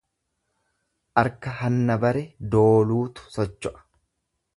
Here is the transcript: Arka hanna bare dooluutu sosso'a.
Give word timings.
Arka 1.21 1.53
hanna 1.59 1.97
bare 2.05 2.23
dooluutu 2.55 3.29
sosso'a. 3.37 3.75